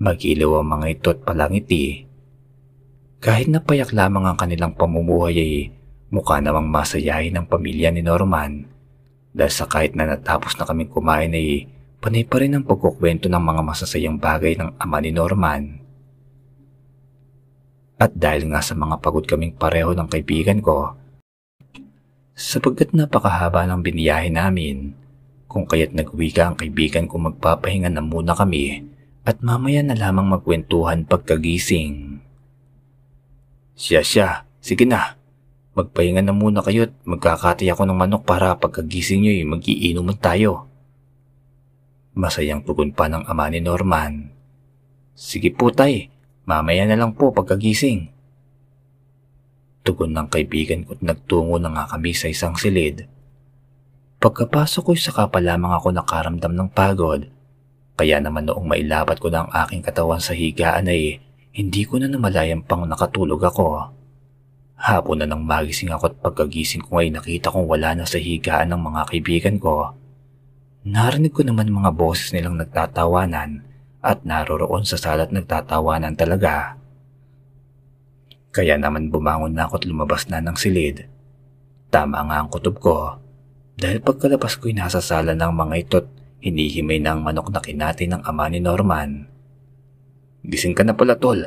Magilaw 0.02 0.66
ang 0.66 0.68
mga 0.74 0.86
ito 0.90 1.08
at 1.14 1.22
palangiti. 1.22 2.10
Kahit 3.22 3.46
napayak 3.46 3.94
lamang 3.94 4.26
ang 4.26 4.38
kanilang 4.38 4.74
pamumuhay 4.74 5.38
ay 5.38 5.54
mukha 6.10 6.42
namang 6.42 6.74
masayahin 6.74 7.38
ng 7.38 7.46
pamilya 7.46 7.94
ni 7.94 8.02
Norman. 8.02 8.66
Dahil 9.30 9.54
sa 9.54 9.70
kahit 9.70 9.94
na 9.94 10.10
natapos 10.10 10.58
na 10.58 10.66
kaming 10.66 10.90
kumain 10.90 11.30
ay 11.30 11.70
Panay 11.98 12.30
pa 12.30 12.38
rin 12.38 12.54
ang 12.54 12.62
pagkukwento 12.62 13.26
ng 13.26 13.42
mga 13.42 13.62
masasayang 13.66 14.22
bagay 14.22 14.54
ng 14.54 14.78
ama 14.78 15.02
ni 15.02 15.10
Norman. 15.10 15.82
At 17.98 18.14
dahil 18.14 18.46
nga 18.54 18.62
sa 18.62 18.78
mga 18.78 19.02
pagod 19.02 19.26
kaming 19.26 19.58
pareho 19.58 19.98
ng 19.98 20.06
kaibigan 20.06 20.62
ko, 20.62 20.94
Sapagkat 22.38 22.94
napakahaba 22.94 23.66
ng 23.66 23.82
biniyahe 23.82 24.30
namin, 24.30 24.94
kung 25.48 25.64
kaya't 25.64 25.96
nagwika 25.96 26.52
ang 26.52 26.56
kaibigan 26.60 27.08
ko 27.08 27.18
magpapahinga 27.18 27.88
na 27.88 28.04
muna 28.04 28.36
kami 28.36 28.84
at 29.28 29.44
mamaya 29.44 29.84
na 29.84 29.96
lamang 29.96 30.28
magkwentuhan 30.28 31.08
pagkagising. 31.08 32.24
Siya 33.76 34.04
siya, 34.04 34.48
sige 34.64 34.88
na. 34.88 35.20
Magpahinga 35.76 36.24
na 36.24 36.34
muna 36.34 36.64
kayo 36.64 36.88
at 36.88 36.94
magkakati 37.04 37.68
ako 37.72 37.88
ng 37.88 37.98
manok 38.00 38.24
para 38.24 38.56
pagkagising 38.56 39.24
nyo 39.24 39.32
ay 39.32 39.44
magiinuman 39.48 40.18
tayo. 40.18 40.72
Masayang 42.18 42.66
tugon 42.66 42.96
pa 42.96 43.12
ng 43.12 43.30
ama 43.30 43.52
ni 43.52 43.62
Norman. 43.62 44.34
Sige 45.14 45.54
po 45.54 45.70
tay, 45.70 46.10
mamaya 46.50 46.88
na 46.90 46.98
lang 46.98 47.14
po 47.14 47.30
pagkagising. 47.30 48.10
Tugon 49.86 50.18
ng 50.18 50.28
kaibigan 50.32 50.88
ko 50.88 50.98
at 50.98 51.04
nagtungo 51.06 51.62
na 51.62 51.70
nga 51.72 51.86
kami 51.94 52.12
sa 52.18 52.26
isang 52.32 52.58
silid. 52.58 53.17
Pagkapasok 54.18 54.82
ko'y 54.82 54.98
saka 54.98 55.30
pa 55.30 55.38
lamang 55.38 55.78
ako 55.78 55.94
nakaramdam 55.94 56.50
ng 56.58 56.70
pagod. 56.74 57.30
Kaya 57.94 58.18
naman 58.18 58.50
noong 58.50 58.66
mailapat 58.66 59.22
ko 59.22 59.30
na 59.30 59.46
ang 59.46 59.54
aking 59.54 59.86
katawan 59.86 60.18
sa 60.18 60.34
higaan 60.34 60.90
ay 60.90 61.22
hindi 61.54 61.86
ko 61.86 62.02
na 62.02 62.10
namalayang 62.10 62.66
pang 62.66 62.90
nakatulog 62.90 63.38
ako. 63.46 63.94
Hapon 64.74 65.22
na 65.22 65.30
nang 65.30 65.46
magising 65.46 65.94
ako 65.94 66.10
at 66.10 66.16
pagkagising 66.18 66.82
ko 66.90 66.98
ay 66.98 67.14
nakita 67.14 67.54
kong 67.54 67.70
wala 67.70 67.94
na 67.94 68.10
sa 68.10 68.18
higaan 68.18 68.74
ng 68.74 68.82
mga 68.82 69.02
kaibigan 69.06 69.58
ko. 69.62 69.94
Narinig 70.82 71.38
ko 71.38 71.46
naman 71.46 71.70
mga 71.70 71.94
boses 71.94 72.34
nilang 72.34 72.58
nagtatawanan 72.58 73.70
at 74.02 74.26
naroroon 74.26 74.82
sa 74.82 74.98
salat 74.98 75.30
nagtatawanan 75.30 76.18
talaga. 76.18 76.74
Kaya 78.50 78.82
naman 78.82 79.14
bumangon 79.14 79.54
na 79.54 79.70
ako 79.70 79.78
at 79.78 79.86
lumabas 79.86 80.26
na 80.26 80.42
ng 80.42 80.58
silid. 80.58 81.06
Tama 81.94 82.26
nga 82.26 82.42
ang 82.42 82.50
kutob 82.50 82.82
ko 82.82 83.27
dahil 83.78 84.02
pagkalabas 84.02 84.58
ko'y 84.58 84.74
nasa 84.74 85.00
sala 85.00 85.38
ng 85.38 85.54
mga 85.54 85.76
ito't 85.86 86.08
hinihimay 86.42 87.00
ng 87.02 87.22
manok 87.22 87.54
na 87.54 87.62
kinati 87.62 88.10
ng 88.10 88.26
ama 88.26 88.50
ni 88.50 88.60
Norman. 88.60 89.30
Gising 90.42 90.74
ka 90.74 90.82
na 90.82 90.98
pala 90.98 91.18
tol, 91.18 91.42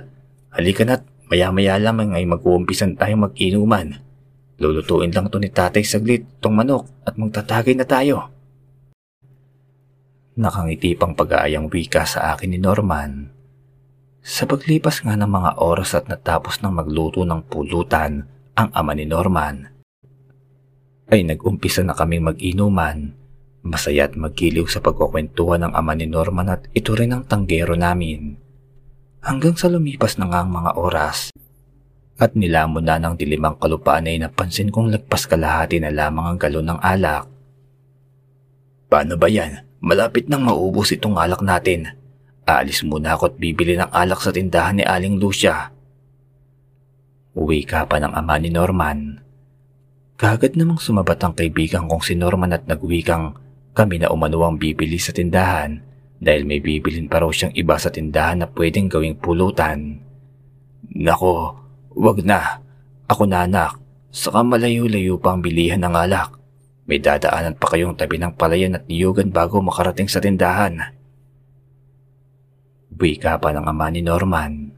halika 0.55 0.87
na't 0.87 1.03
Maya-maya 1.31 1.79
lamang 1.79 2.11
ay 2.11 2.27
mag-uumpisan 2.27 2.99
tayong 2.99 3.31
mag-inuman. 3.31 4.03
Lulutuin 4.59 5.15
lang 5.15 5.31
to 5.31 5.39
ni 5.39 5.47
tatay 5.47 5.87
saglit 5.87 6.27
tong 6.43 6.59
manok 6.59 6.91
at 7.07 7.15
magtatagay 7.15 7.79
na 7.79 7.87
tayo. 7.87 8.35
Nakangiti 10.35 10.99
pang 10.99 11.15
pag-aayang 11.15 11.71
wika 11.71 12.03
sa 12.03 12.35
akin 12.35 12.51
ni 12.51 12.59
Norman. 12.59 13.31
Sa 14.27 14.43
paglipas 14.51 15.07
nga 15.07 15.15
ng 15.15 15.31
mga 15.31 15.51
oras 15.63 15.95
at 15.95 16.11
natapos 16.11 16.59
ng 16.67 16.75
magluto 16.75 17.23
ng 17.23 17.47
pulutan 17.47 18.27
ang 18.59 18.69
ama 18.75 18.93
ni 18.99 19.07
Norman, 19.07 19.71
ay 21.11 21.27
nag-umpisa 21.27 21.83
na 21.83 21.99
kaming 21.99 22.31
mag-inuman. 22.31 23.13
Masaya 23.61 24.09
at 24.09 24.17
magkiliw 24.17 24.65
sa 24.71 24.81
pagkukwentuhan 24.81 25.69
ng 25.69 25.73
ama 25.77 25.93
ni 25.93 26.09
Norman 26.09 26.49
at 26.49 26.71
ito 26.73 26.97
rin 26.97 27.13
ang 27.13 27.29
tanggero 27.29 27.77
namin. 27.77 28.39
Hanggang 29.21 29.53
sa 29.53 29.69
lumipas 29.69 30.17
na 30.17 30.33
nga 30.33 30.41
ang 30.41 30.51
mga 30.55 30.81
oras 30.81 31.29
at 32.21 32.37
nilamon 32.37 32.85
na 32.85 33.01
ng 33.01 33.17
dilimang 33.17 33.57
kalupaan 33.57 34.05
ay 34.05 34.21
napansin 34.21 34.69
kong 34.69 34.93
lagpas 34.93 35.25
kalahati 35.25 35.81
na 35.81 35.89
lamang 35.89 36.37
ang 36.37 36.39
galon 36.41 36.69
ng 36.69 36.81
alak. 36.81 37.25
Paano 38.93 39.17
ba 39.17 39.29
yan? 39.29 39.65
Malapit 39.81 40.29
nang 40.29 40.45
maubos 40.45 40.93
itong 40.93 41.17
alak 41.17 41.41
natin. 41.41 41.89
Aalis 42.45 42.85
muna 42.85 43.17
ako 43.17 43.33
at 43.33 43.37
bibili 43.41 43.81
ng 43.81 43.89
alak 43.89 44.21
sa 44.21 44.33
tindahan 44.33 44.77
ni 44.77 44.85
Aling 44.85 45.17
Lucia. 45.17 45.73
Uwi 47.33 47.65
ka 47.65 47.89
pa 47.89 47.97
ng 47.97 48.13
ama 48.13 48.37
ni 48.37 48.53
Norman. 48.53 49.30
Kagad 50.21 50.53
namang 50.53 50.77
sumabat 50.77 51.17
ang 51.25 51.33
kaibigan 51.33 51.89
kong 51.89 52.05
si 52.05 52.13
Norman 52.13 52.53
at 52.53 52.69
nagwikang 52.69 53.33
kami 53.73 54.05
na 54.05 54.13
umanuang 54.13 54.61
bibili 54.61 55.01
sa 55.01 55.17
tindahan 55.17 55.81
dahil 56.21 56.45
may 56.45 56.61
bibilin 56.61 57.09
pa 57.09 57.25
raw 57.25 57.33
siyang 57.33 57.57
iba 57.57 57.81
sa 57.81 57.89
tindahan 57.89 58.45
na 58.45 58.47
pwedeng 58.53 58.93
gawing 58.93 59.17
pulutan. 59.17 59.97
Nako, 60.93 61.57
wag 61.97 62.21
na. 62.21 62.61
Ako 63.09 63.25
na 63.25 63.49
anak. 63.49 63.81
Saka 64.13 64.45
malayo-layo 64.45 65.17
pa 65.17 65.33
ang 65.33 65.41
bilihan 65.41 65.81
ng 65.81 65.97
alak. 65.97 66.37
May 66.85 67.01
dadaanan 67.01 67.57
pa 67.57 67.73
kayong 67.73 67.97
tabi 67.97 68.21
ng 68.21 68.37
palayan 68.37 68.77
at 68.77 68.85
niyugan 68.93 69.33
bago 69.33 69.65
makarating 69.65 70.13
sa 70.13 70.21
tindahan. 70.21 70.85
Wika 72.93 73.41
pa 73.41 73.57
ng 73.57 73.65
ama 73.65 73.89
ni 73.89 74.05
Norman. 74.05 74.69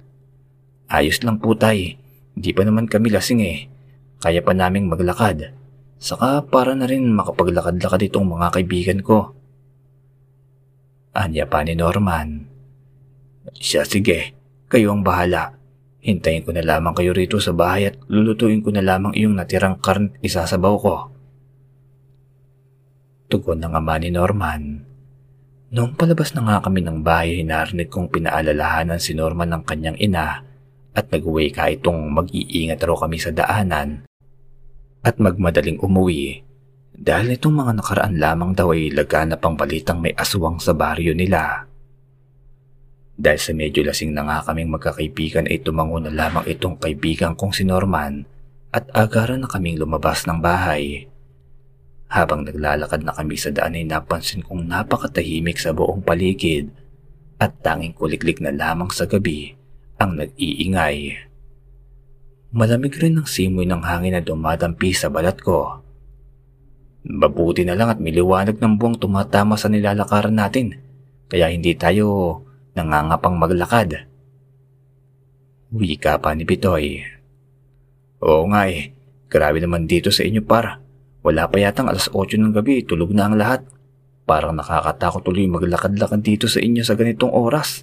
Ayos 0.86 1.18
lang 1.26 1.42
po 1.42 1.58
tay. 1.58 1.98
Hindi 2.38 2.50
pa 2.54 2.62
naman 2.62 2.86
kami 2.86 3.10
lasing 3.10 3.42
eh. 3.42 3.71
Kaya 4.22 4.38
pa 4.38 4.54
naming 4.54 4.86
maglakad. 4.86 5.50
Saka 5.98 6.46
para 6.46 6.78
na 6.78 6.86
rin 6.86 7.10
makapaglakad-lakad 7.10 8.06
itong 8.06 8.38
mga 8.38 8.54
kaibigan 8.54 9.00
ko. 9.02 9.34
Anya 11.18 11.50
pa 11.50 11.66
ni 11.66 11.74
Norman. 11.74 12.46
Siya 13.58 13.82
sige, 13.82 14.38
kayo 14.70 14.94
ang 14.94 15.02
bahala. 15.02 15.58
Hintayin 16.02 16.46
ko 16.46 16.54
na 16.54 16.62
lamang 16.62 16.94
kayo 16.94 17.10
rito 17.10 17.42
sa 17.42 17.50
bahay 17.50 17.90
at 17.90 17.98
lulutuin 18.06 18.62
ko 18.62 18.70
na 18.70 18.82
lamang 18.82 19.10
iyong 19.10 19.34
natirang 19.34 19.82
karn 19.82 20.14
isasabaw 20.22 20.74
ko. 20.78 20.94
Tugon 23.26 23.58
ng 23.58 23.74
ama 23.74 23.98
ni 23.98 24.14
Norman. 24.14 24.86
Noong 25.74 25.98
palabas 25.98 26.30
na 26.34 26.46
nga 26.46 26.56
kami 26.62 26.86
ng 26.86 27.02
bahay, 27.02 27.42
narinig 27.42 27.90
kong 27.90 28.10
pinaalalahanan 28.10 29.02
si 29.02 29.18
Norman 29.18 29.50
ng 29.50 29.62
kanyang 29.66 29.98
ina 29.98 30.46
at 30.94 31.10
nag-uwi 31.10 31.50
ka 31.50 31.72
itong 31.74 32.12
mag-iingat 32.12 32.78
raw 32.84 32.94
kami 32.94 33.16
sa 33.16 33.32
daanan 33.32 34.04
at 35.02 35.18
magmadaling 35.18 35.82
umuwi 35.82 36.46
dahil 37.02 37.34
itong 37.34 37.58
mga 37.58 37.72
nakaraan 37.82 38.14
lamang 38.20 38.52
daw 38.54 38.70
ay 38.70 38.94
laganap 38.94 39.42
ang 39.42 39.58
balitang 39.58 39.98
may 39.98 40.14
aswang 40.14 40.62
sa 40.62 40.70
baryo 40.70 41.16
nila. 41.16 41.66
Dahil 43.18 43.40
sa 43.40 43.52
medyo 43.52 43.82
lasing 43.82 44.14
na 44.14 44.22
nga 44.22 44.38
kaming 44.46 44.70
magkakaibigan 44.70 45.50
ay 45.50 45.60
tumango 45.60 45.98
na 45.98 46.14
lamang 46.14 46.46
itong 46.46 46.78
kaibigan 46.78 47.34
kong 47.34 47.52
si 47.52 47.66
Norman 47.66 48.22
at 48.70 48.86
agaran 48.94 49.42
na 49.44 49.50
kaming 49.50 49.82
lumabas 49.82 50.24
ng 50.30 50.38
bahay. 50.38 51.10
Habang 52.12 52.44
naglalakad 52.44 53.02
na 53.02 53.16
kami 53.16 53.34
sa 53.40 53.48
daan 53.50 53.74
ay 53.74 53.88
napansin 53.88 54.44
kong 54.44 54.68
napakatahimik 54.68 55.56
sa 55.56 55.72
buong 55.72 56.04
paligid 56.04 56.68
at 57.40 57.56
tanging 57.64 57.96
kuliklik 57.96 58.38
na 58.38 58.52
lamang 58.52 58.92
sa 58.92 59.08
gabi 59.08 59.56
ang 59.96 60.20
nag-iingay. 60.20 61.31
Malamig 62.52 62.92
rin 63.00 63.16
ang 63.16 63.24
simoy 63.24 63.64
ng 63.64 63.80
hangin 63.80 64.12
na 64.12 64.20
dumadampi 64.20 64.92
sa 64.92 65.08
balat 65.08 65.40
ko 65.40 65.82
Mabuti 67.02 67.66
na 67.66 67.74
lang 67.74 67.90
at 67.90 67.98
may 67.98 68.14
liwanag 68.14 68.62
ng 68.62 68.78
buwang 68.78 68.94
tumatama 68.94 69.58
sa 69.58 69.66
nilalakaran 69.66 70.38
natin, 70.38 70.78
kaya 71.26 71.50
hindi 71.50 71.74
tayo 71.74 72.38
nangangapang 72.78 73.34
maglakad. 73.34 74.06
Wika 75.74 76.22
pa 76.22 76.30
ni 76.38 76.46
Pitoy. 76.46 77.02
Oo 78.22 78.46
nga 78.54 78.70
eh, 78.70 78.94
grabe 79.26 79.58
naman 79.58 79.90
dito 79.90 80.14
sa 80.14 80.22
inyo 80.22 80.46
par. 80.46 80.78
Wala 81.26 81.50
pa 81.50 81.58
yatang 81.58 81.90
alas 81.90 82.06
8 82.06 82.38
ng 82.38 82.54
gabi, 82.54 82.86
tulog 82.86 83.10
na 83.10 83.26
ang 83.26 83.34
lahat. 83.34 83.66
Parang 84.22 84.54
nakakatakot 84.54 85.26
tuloy 85.26 85.50
maglakad-lakad 85.50 86.22
dito 86.22 86.46
sa 86.46 86.62
inyo 86.62 86.86
sa 86.86 86.94
ganitong 86.94 87.34
oras. 87.34 87.82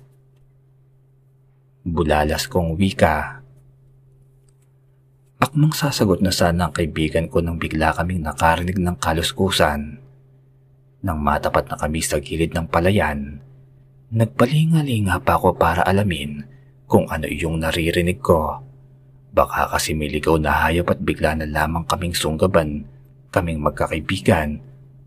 Bulalas 1.83 2.47
kong 2.47 2.79
wika 2.79 3.38
Akmang 5.39 5.71
sasagot 5.71 6.19
na 6.19 6.35
sana 6.35 6.67
ang 6.67 6.75
kaibigan 6.75 7.31
ko 7.31 7.39
nang 7.39 7.55
bigla 7.55 7.95
kaming 7.95 8.27
nakarinig 8.27 8.75
ng 8.75 8.99
kaluskusan. 8.99 9.95
Nang 10.99 11.19
matapat 11.23 11.71
na 11.71 11.79
kami 11.79 12.03
sa 12.03 12.19
gilid 12.19 12.51
ng 12.51 12.67
palayan, 12.67 13.39
nagpalingalinga 14.11 15.15
pa 15.23 15.39
ako 15.39 15.55
para 15.55 15.87
alamin 15.87 16.43
kung 16.91 17.07
ano 17.07 17.23
yung 17.31 17.63
naririnig 17.63 18.19
ko. 18.19 18.59
Baka 19.31 19.71
kasi 19.71 19.95
may 19.95 20.11
ligaw 20.11 20.35
na 20.35 20.51
hayop 20.67 20.91
at 20.91 20.99
bigla 20.99 21.39
na 21.39 21.47
lamang 21.47 21.87
kaming 21.87 22.11
sunggaban, 22.11 22.83
kaming 23.31 23.63
magkakaibigan 23.63 24.59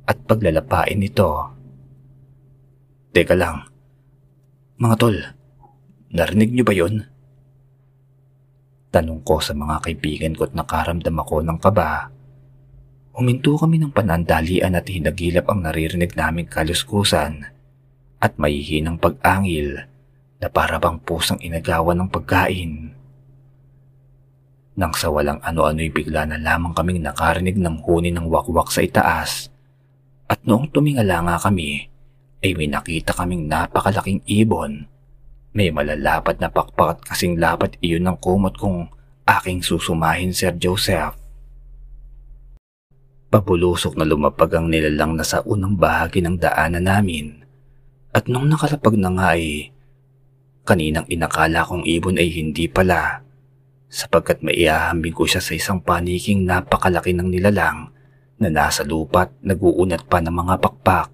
at 0.08 0.16
paglalapain 0.24 0.96
nito. 0.96 1.52
Teka 3.12 3.36
lang, 3.36 3.68
mga 4.80 4.96
tol, 4.96 5.16
narinig 6.08 6.56
niyo 6.56 6.64
ba 6.64 6.72
yon? 6.72 7.11
Tanong 8.92 9.24
ko 9.24 9.40
sa 9.40 9.56
mga 9.56 9.80
kaibigan 9.88 10.36
ko 10.36 10.44
at 10.44 10.52
nakaramdam 10.52 11.16
ako 11.16 11.40
ng 11.40 11.58
kaba. 11.64 12.12
Huminto 13.16 13.56
kami 13.56 13.80
ng 13.80 13.92
panandalian 13.92 14.76
at 14.76 14.84
hinagilap 14.84 15.48
ang 15.48 15.64
naririnig 15.64 16.12
naming 16.12 16.48
kaluskusan 16.48 17.48
at 18.20 18.32
mahihinang 18.36 19.00
pag-angil 19.00 19.88
na 20.36 20.48
para 20.52 20.76
bang 20.76 21.00
pusang 21.00 21.40
inagawan 21.40 22.04
ng 22.04 22.08
pagkain. 22.12 22.72
Nang 24.76 24.92
sa 24.92 25.08
walang 25.08 25.40
ano-ano'y 25.40 25.88
bigla 25.88 26.28
na 26.28 26.36
lamang 26.36 26.76
kaming 26.76 27.00
nakarinig 27.00 27.56
ng 27.56 27.80
huni 27.84 28.12
ng 28.12 28.28
wakwak 28.28 28.68
sa 28.68 28.84
itaas 28.84 29.48
at 30.28 30.40
noong 30.44 30.68
tumingala 30.68 31.20
nga 31.24 31.36
kami 31.48 31.88
ay 32.44 32.50
may 32.56 32.68
nakita 32.68 33.16
kaming 33.16 33.48
napakalaking 33.48 34.20
ibon 34.24 34.88
may 35.52 35.68
malalapat 35.68 36.40
na 36.40 36.48
pakpak 36.48 37.04
kasing 37.04 37.36
lapat 37.36 37.76
iyon 37.84 38.08
ng 38.08 38.16
kumot 38.16 38.56
kong 38.56 38.88
aking 39.28 39.60
susumahin 39.60 40.32
Sir 40.32 40.56
Joseph. 40.56 41.20
Pabulusok 43.28 43.96
na 43.96 44.04
lumapag 44.08 44.56
ang 44.56 44.68
nilalang 44.68 45.16
na 45.16 45.24
sa 45.24 45.44
unang 45.44 45.76
bahagi 45.76 46.20
ng 46.24 46.36
daanan 46.40 46.84
namin. 46.84 47.44
At 48.12 48.28
nung 48.28 48.48
nakalapag 48.48 48.96
na 48.96 49.08
nga 49.12 49.36
ay, 49.36 49.72
kaninang 50.68 51.08
inakala 51.08 51.64
kong 51.64 51.84
ibon 51.88 52.20
ay 52.20 52.28
hindi 52.28 52.68
pala 52.68 53.24
sapagkat 53.92 54.40
maiahambing 54.40 55.12
ko 55.12 55.28
siya 55.28 55.44
sa 55.44 55.52
isang 55.52 55.84
paniking 55.84 56.48
napakalaki 56.48 57.12
ng 57.12 57.28
nilalang 57.28 57.92
na 58.40 58.48
nasa 58.48 58.88
lupa't 58.88 59.36
naguunat 59.44 60.08
pa 60.08 60.24
ng 60.24 60.32
mga 60.32 60.54
pakpak. 60.64 61.11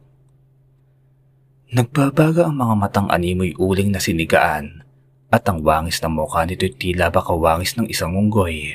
Nagbabaga 1.69 2.49
ang 2.49 2.57
mga 2.57 2.75
matang 2.81 3.09
animoy 3.13 3.53
uling 3.61 3.93
na 3.93 4.01
sinigaan 4.01 4.81
at 5.29 5.45
ang 5.53 5.61
wangis 5.61 6.01
na 6.01 6.09
mukha 6.09 6.49
nito'y 6.49 6.73
tila 6.73 7.13
baka 7.13 7.37
wangis 7.37 7.77
ng 7.77 7.85
isang 7.93 8.17
unggoy. 8.17 8.73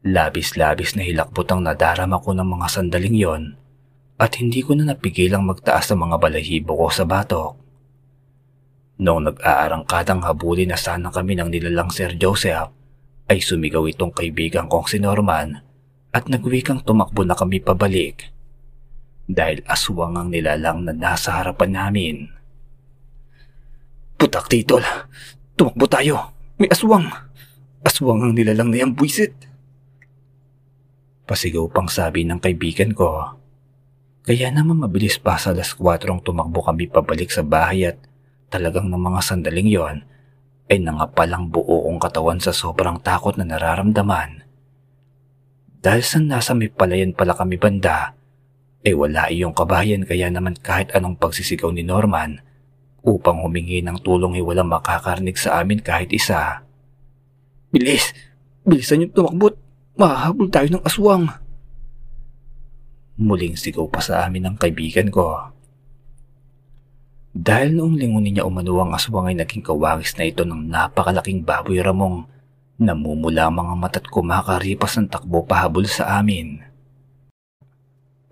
Labis-labis 0.00 0.96
na 0.96 1.04
hilakbot 1.04 1.44
ang 1.52 1.60
nadarama 1.60 2.16
ko 2.24 2.32
ng 2.32 2.48
mga 2.56 2.66
sandaling 2.72 3.16
yon 3.20 3.42
at 4.16 4.40
hindi 4.40 4.64
ko 4.64 4.72
na 4.80 4.96
napigilang 4.96 5.44
magtaas 5.44 5.92
ng 5.92 6.00
mga 6.00 6.16
balahibo 6.24 6.72
ko 6.72 6.88
sa 6.88 7.04
batok. 7.04 7.52
Noong 9.04 9.36
nag-aarangkadang 9.36 10.24
habulin 10.24 10.72
na 10.72 10.80
sana 10.80 11.12
kami 11.12 11.36
ng 11.36 11.52
nilalang 11.52 11.92
Sir 11.92 12.16
Joseph, 12.16 12.72
ay 13.28 13.44
sumigaw 13.44 13.84
itong 13.92 14.16
kaibigan 14.16 14.72
kong 14.72 14.88
si 14.88 14.96
Norman 14.96 15.60
at 16.16 16.32
nagwikang 16.32 16.80
tumakbo 16.80 17.28
na 17.28 17.36
kami 17.36 17.60
pabalik 17.60 18.32
dahil 19.32 19.64
aswang 19.64 20.14
ang 20.16 20.28
nilalang 20.28 20.84
na 20.84 20.92
nasa 20.92 21.40
harapan 21.40 21.70
namin. 21.72 22.16
Putak 24.20 24.46
titol, 24.46 24.84
tumakbo 25.58 25.88
tayo, 25.88 26.36
may 26.60 26.70
aswang. 26.70 27.10
Aswang 27.82 28.22
ang 28.22 28.32
nilalang 28.36 28.70
na 28.70 28.86
yung 28.86 28.94
buwisit. 28.94 29.34
Pasigaw 31.26 31.66
pang 31.72 31.90
sabi 31.90 32.22
ng 32.22 32.38
kaibigan 32.38 32.94
ko. 32.94 33.34
Kaya 34.22 34.54
naman 34.54 34.78
mabilis 34.78 35.18
pa 35.18 35.34
sa 35.34 35.50
alas 35.50 35.74
4 35.74 36.06
tumakbo 36.22 36.62
kami 36.62 36.86
pabalik 36.86 37.34
sa 37.34 37.42
bahay 37.42 37.90
at 37.90 37.98
talagang 38.54 38.86
ng 38.86 39.02
mga 39.02 39.20
sandaling 39.24 39.66
yon 39.66 39.96
ay 40.70 40.78
nangapalang 40.78 41.50
buo 41.50 41.90
kong 41.90 41.98
katawan 41.98 42.38
sa 42.38 42.54
sobrang 42.54 43.02
takot 43.02 43.34
na 43.34 43.42
nararamdaman. 43.42 44.46
Dahil 45.82 46.04
sa 46.06 46.22
nasa 46.22 46.54
may 46.54 46.70
palayan 46.70 47.10
pala 47.10 47.34
kami 47.34 47.58
banda, 47.58 48.14
ay 48.82 48.94
wala 48.98 49.30
iyong 49.30 49.54
kabayan 49.54 50.02
kaya 50.02 50.26
naman 50.28 50.58
kahit 50.58 50.90
anong 50.94 51.14
pagsisigaw 51.18 51.70
ni 51.70 51.86
Norman 51.86 52.42
upang 53.02 53.42
humingi 53.42 53.82
ng 53.82 53.98
tulong 54.02 54.38
ay 54.38 54.44
walang 54.46 54.70
makakarnig 54.70 55.38
sa 55.38 55.62
amin 55.62 55.82
kahit 55.82 56.10
isa. 56.14 56.62
Bilis! 57.70 58.14
Bilisan 58.62 59.06
yung 59.06 59.14
tumakbot! 59.14 59.58
Mahahabol 59.98 60.48
tayo 60.48 60.68
ng 60.72 60.84
aswang. 60.86 61.26
Muling 63.20 63.58
sigaw 63.58 63.86
pa 63.90 64.00
sa 64.00 64.24
amin 64.24 64.48
ng 64.48 64.56
kaibigan 64.56 65.12
ko. 65.12 65.52
Dahil 67.32 67.76
noong 67.76 67.96
lingunin 67.96 68.36
niya 68.36 68.48
umano 68.48 68.76
ang 68.80 68.92
aswang 68.92 69.32
ay 69.32 69.36
naging 69.36 69.64
kawangis 69.64 70.16
na 70.16 70.28
ito 70.28 70.44
ng 70.44 70.68
napakalaking 70.68 71.44
baboy 71.44 71.80
ramong 71.80 72.28
namumula 72.76 73.48
ang 73.48 73.56
mga 73.56 73.74
mata't 73.78 74.06
kumakaripas 74.08 75.00
ng 75.00 75.08
takbo 75.08 75.44
pahabol 75.44 75.84
sa 75.88 76.20
amin. 76.20 76.71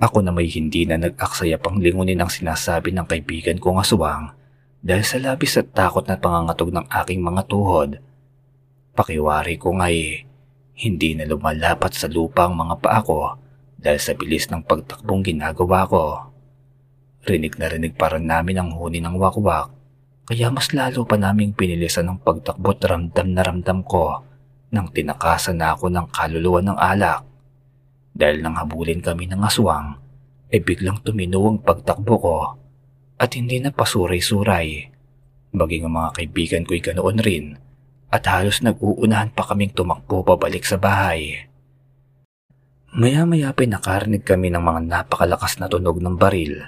Ako 0.00 0.24
na 0.24 0.32
may 0.32 0.48
hindi 0.48 0.88
na 0.88 0.96
nag-aksaya 0.96 1.60
pang 1.60 1.76
lingunin 1.76 2.24
ang 2.24 2.32
sinasabi 2.32 2.90
ng 2.96 3.04
kaibigan 3.04 3.60
kong 3.60 3.84
aswang 3.84 4.32
dahil 4.80 5.04
sa 5.04 5.20
labis 5.20 5.60
at 5.60 5.76
takot 5.76 6.08
na 6.08 6.16
pangangatog 6.16 6.72
ng 6.72 6.88
aking 6.88 7.20
mga 7.20 7.44
tuhod. 7.44 8.00
Pakiwari 8.96 9.60
ko 9.60 9.76
nga 9.76 9.92
eh, 9.92 10.24
hindi 10.80 11.12
na 11.12 11.28
lumalapat 11.28 11.92
sa 11.92 12.08
lupa 12.08 12.48
ang 12.48 12.56
mga 12.56 12.80
paa 12.80 13.00
ko 13.04 13.36
dahil 13.76 14.00
sa 14.00 14.16
bilis 14.16 14.48
ng 14.48 14.64
pagtakbong 14.64 15.20
ginagawa 15.20 15.84
ko. 15.84 16.04
Rinig 17.28 17.60
na 17.60 17.68
rinig 17.68 17.92
para 18.00 18.16
namin 18.16 18.56
ang 18.56 18.72
huni 18.72 19.04
ng 19.04 19.20
wakwak 19.20 19.80
kaya 20.30 20.46
mas 20.46 20.70
lalo 20.70 21.02
pa 21.02 21.18
naming 21.18 21.50
pinilisan 21.50 22.06
ng 22.06 22.22
pagtakbo 22.22 22.70
at 22.70 22.86
ramdam 22.86 23.34
na 23.34 23.42
ramdam 23.42 23.82
ko 23.82 24.22
nang 24.70 24.86
tinakasan 24.94 25.58
na 25.58 25.74
ako 25.74 25.90
ng 25.90 26.06
kaluluwa 26.14 26.62
ng 26.62 26.78
alak. 26.78 27.26
Dahil 28.20 28.44
nang 28.44 28.60
habulin 28.60 29.00
kami 29.00 29.24
ng 29.32 29.40
aswang, 29.40 29.96
ay 30.52 30.60
biglang 30.60 31.00
tumino 31.00 31.40
ang 31.48 31.64
pagtakbo 31.64 32.14
ko 32.20 32.36
at 33.16 33.32
hindi 33.32 33.56
na 33.64 33.72
pasuray-suray. 33.72 34.92
Maging 35.56 35.88
ang 35.88 35.94
mga 35.96 36.10
kaibigan 36.20 36.62
ko'y 36.68 36.84
ganoon 36.84 37.16
rin 37.24 37.56
at 38.12 38.28
halos 38.28 38.60
nag-uunahan 38.60 39.32
pa 39.32 39.48
kaming 39.48 39.72
tumakbo 39.72 40.20
pabalik 40.20 40.68
sa 40.68 40.76
bahay. 40.76 41.48
Maya-maya 42.92 43.54
pinakarinig 43.56 44.26
kami 44.26 44.50
ng 44.50 44.60
mga 44.60 44.80
napakalakas 44.84 45.56
na 45.56 45.70
tunog 45.70 46.02
ng 46.02 46.18
baril. 46.20 46.60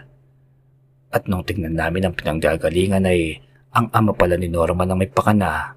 At 1.13 1.29
nung 1.29 1.45
tingnan 1.45 1.77
namin 1.77 2.09
ang 2.09 2.15
pinanggagalingan 2.17 3.05
ay 3.05 3.43
ang 3.75 3.93
ama 3.93 4.17
pala 4.17 4.39
ni 4.39 4.49
Norman 4.49 4.89
ang 4.89 5.03
may 5.03 5.11
pakana. 5.11 5.77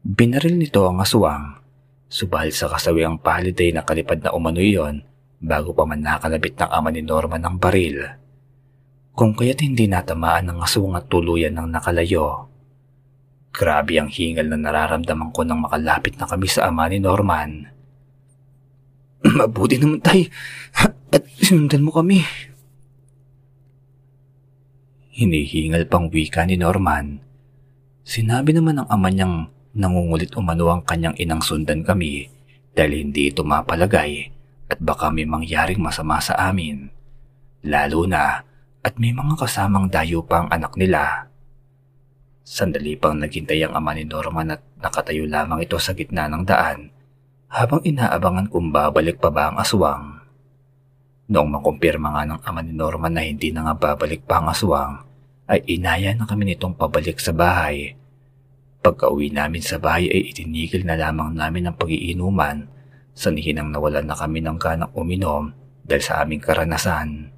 Binaril 0.00 0.56
nito 0.56 0.88
ang 0.88 0.98
aswang, 0.98 1.59
subahal 2.10 2.50
sa 2.50 2.66
kasawi 2.66 3.06
ang 3.06 3.22
palid 3.22 3.54
ay 3.54 3.70
nakalipad 3.70 4.18
na 4.20 4.34
umano 4.34 4.58
iyon 4.58 5.06
bago 5.38 5.70
pa 5.72 5.86
man 5.86 6.02
nakalabit 6.02 6.58
ng 6.58 6.68
ama 6.68 6.90
ni 6.90 7.06
Norman 7.06 7.40
ang 7.46 7.56
baril. 7.56 8.02
Kung 9.14 9.38
kaya't 9.38 9.62
hindi 9.62 9.86
natamaan 9.86 10.50
ng 10.50 10.58
aswang 10.60 10.98
at 10.98 11.06
tuluyan 11.06 11.54
ng 11.54 11.70
nakalayo, 11.70 12.50
Grabe 13.50 13.98
ang 13.98 14.06
hingal 14.06 14.46
na 14.46 14.58
nararamdaman 14.58 15.34
ko 15.34 15.42
nang 15.42 15.66
makalapit 15.66 16.14
na 16.14 16.26
kami 16.30 16.46
sa 16.46 16.70
ama 16.70 16.86
ni 16.86 17.02
Norman. 17.02 17.66
Mabuti 19.38 19.76
naman 19.76 19.98
tayo 19.98 20.30
at 21.14 21.24
sinundan 21.42 21.82
mo 21.82 21.90
kami. 21.90 22.22
Hinihingal 25.10 25.90
pang 25.90 26.06
wika 26.08 26.46
ni 26.46 26.54
Norman. 26.54 27.20
Sinabi 28.06 28.54
naman 28.54 28.78
ng 28.80 28.88
ama 28.88 29.10
niyang 29.10 29.50
nangungulit 29.76 30.34
umano 30.34 30.70
ang 30.70 30.82
kanyang 30.82 31.14
inang 31.18 31.42
sundan 31.42 31.86
kami 31.86 32.26
dahil 32.74 33.06
hindi 33.06 33.30
ito 33.30 33.46
mapalagay 33.46 34.30
at 34.70 34.78
baka 34.78 35.10
may 35.10 35.26
mangyaring 35.26 35.82
masama 35.82 36.22
sa 36.22 36.38
amin. 36.38 36.90
Lalo 37.66 38.06
na 38.06 38.42
at 38.80 38.94
may 38.96 39.12
mga 39.12 39.36
kasamang 39.36 39.90
dayo 39.92 40.24
pa 40.24 40.46
ang 40.46 40.48
anak 40.48 40.78
nila. 40.78 41.28
Sandali 42.40 42.96
pang 42.96 43.14
naghintay 43.14 43.62
ang 43.62 43.76
ama 43.76 43.94
ni 43.94 44.08
Norman 44.08 44.56
at 44.56 44.62
nakatayo 44.80 45.28
lamang 45.28 45.62
ito 45.62 45.76
sa 45.76 45.92
gitna 45.92 46.26
ng 46.26 46.42
daan 46.42 46.90
habang 47.50 47.82
inaabangan 47.82 48.46
kung 48.46 48.70
babalik 48.70 49.18
pa 49.18 49.28
ba 49.28 49.50
ang 49.50 49.58
aswang. 49.58 50.22
Noong 51.30 51.50
makumpirma 51.50 52.10
nga 52.10 52.22
ng 52.26 52.40
ama 52.42 52.60
ni 52.62 52.74
Norman 52.74 53.14
na 53.14 53.22
hindi 53.22 53.54
na 53.54 53.66
nga 53.66 53.74
babalik 53.74 54.26
pa 54.26 54.42
ang 54.42 54.50
aswang, 54.50 54.98
ay 55.50 55.62
inaya 55.66 56.14
na 56.14 56.26
kami 56.26 56.54
nitong 56.54 56.74
pabalik 56.78 57.18
sa 57.18 57.34
bahay. 57.34 57.94
Pagka-uwi 58.80 59.28
namin 59.28 59.60
sa 59.60 59.76
bahay 59.76 60.08
ay 60.08 60.32
itinigil 60.32 60.88
na 60.88 60.96
lamang 60.96 61.36
namin 61.36 61.68
ang 61.68 61.76
pag-iinuman 61.76 62.64
sa 63.12 63.28
nihinang 63.28 63.68
nawalan 63.68 64.08
na 64.08 64.16
kami 64.16 64.40
ng 64.40 64.56
ganang 64.56 64.88
uminom 64.96 65.52
dahil 65.84 66.00
sa 66.00 66.24
aming 66.24 66.40
karanasan. 66.40 67.28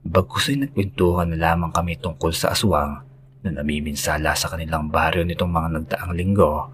Bagkus 0.00 0.56
ay 0.56 0.64
nagkwentuhan 0.64 1.34
na 1.34 1.52
lamang 1.52 1.76
kami 1.76 2.00
tungkol 2.00 2.32
sa 2.32 2.56
aswang 2.56 3.04
na 3.44 3.50
namiminsala 3.52 4.32
sa 4.32 4.48
kanilang 4.48 4.88
baryo 4.88 5.28
nitong 5.28 5.52
mga 5.52 5.68
nagdaang 5.76 6.12
linggo. 6.16 6.72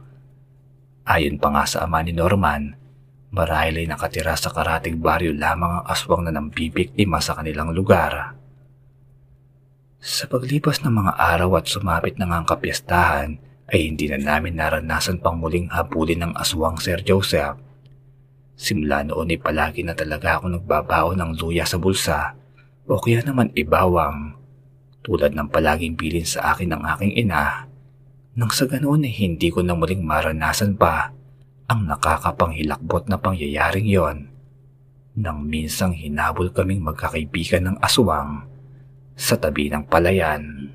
Ayon 1.02 1.42
pa 1.42 1.50
nga 1.50 1.66
sa 1.66 1.82
ama 1.82 2.06
ni 2.06 2.14
Norman, 2.14 2.78
marahil 3.34 3.82
ay 3.82 3.90
nakatira 3.90 4.38
sa 4.38 4.54
karating 4.54 5.02
baryo 5.02 5.34
lamang 5.34 5.82
ang 5.82 5.84
aswang 5.90 6.22
na 6.22 6.30
nambibiktima 6.30 7.18
sa 7.18 7.34
kanilang 7.34 7.74
lugar. 7.74 8.38
Sa 9.98 10.30
paglipas 10.30 10.86
ng 10.86 10.94
mga 11.02 11.12
araw 11.18 11.58
at 11.58 11.66
sumapit 11.66 12.14
na 12.14 12.30
ang 12.30 12.46
kapiyastahan, 12.46 13.51
ay 13.70 13.92
hindi 13.92 14.10
na 14.10 14.18
namin 14.18 14.58
naranasan 14.58 15.22
pang 15.22 15.38
muling 15.38 15.70
habulin 15.70 16.26
ng 16.26 16.32
aswang 16.34 16.80
Sir 16.82 16.98
Joseph. 17.04 17.60
Simula 18.58 19.06
noon 19.06 19.30
ay 19.30 19.38
palagi 19.38 19.86
na 19.86 19.94
talaga 19.94 20.38
ako 20.38 20.58
nagbabaon 20.58 21.18
ng 21.18 21.32
luya 21.38 21.62
sa 21.62 21.78
bulsa 21.78 22.34
o 22.90 22.98
kaya 22.98 23.22
naman 23.22 23.54
ibawang 23.54 24.34
tulad 25.02 25.34
ng 25.34 25.50
palaging 25.50 25.98
bilin 25.98 26.26
sa 26.26 26.54
akin 26.54 26.74
ng 26.74 26.82
aking 26.94 27.12
ina, 27.26 27.66
nang 28.38 28.50
sa 28.54 28.64
ganoon 28.64 29.04
ay 29.04 29.12
hindi 29.12 29.50
ko 29.50 29.60
na 29.60 29.74
muling 29.74 30.06
maranasan 30.06 30.78
pa 30.78 31.10
ang 31.66 31.90
nakakapanghilakbot 31.90 33.10
na 33.10 33.18
pangyayaring 33.18 33.88
yon 33.88 34.30
nang 35.12 35.44
minsang 35.44 35.92
hinabol 35.92 36.48
kaming 36.48 36.80
magkakaibigan 36.80 37.68
ng 37.68 37.76
aswang 37.84 38.48
sa 39.12 39.36
tabi 39.36 39.68
ng 39.68 39.84
palayan. 39.84 40.72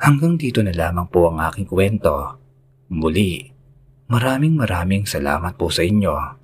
Hanggang 0.00 0.40
dito 0.40 0.64
na 0.64 0.72
lamang 0.72 1.12
po 1.12 1.28
ang 1.28 1.44
aking 1.44 1.68
kwento. 1.68 2.40
Muli, 2.88 3.44
maraming 4.08 4.56
maraming 4.56 5.04
salamat 5.04 5.60
po 5.60 5.68
sa 5.68 5.84
inyo. 5.84 6.39